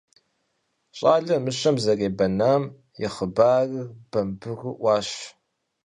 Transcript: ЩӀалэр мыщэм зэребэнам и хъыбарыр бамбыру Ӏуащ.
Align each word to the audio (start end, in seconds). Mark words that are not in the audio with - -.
ЩӀалэр 0.97 1.39
мыщэм 1.45 1.75
зэребэнам 1.83 2.63
и 3.03 3.07
хъыбарыр 3.13 3.87
бамбыру 4.09 4.73
Ӏуащ. 4.79 5.09